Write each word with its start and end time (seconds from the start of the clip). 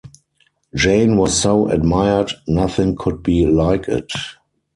Jane 0.73 1.15
was 1.15 1.39
so 1.39 1.69
admired, 1.69 2.31
nothing 2.47 2.95
could 2.95 3.21
be 3.21 3.45
like 3.45 3.87
it. 3.87 4.11